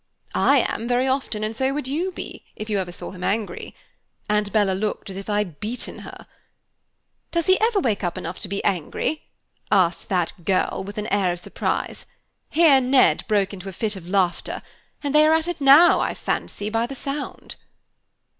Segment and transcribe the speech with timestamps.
[0.33, 3.75] "'I am, very often, and so would you be, if you ever saw him angry,'
[4.27, 6.25] And Bella looked as if I'd beaten her.
[7.29, 9.21] "'Does he ever wake up enough to be angry?'
[9.71, 12.07] asked that girl, with an air of surprise.
[12.49, 14.63] Here Ned broke into a fit of laughter,
[15.03, 17.55] and they are at it now, I fancy, by the sound."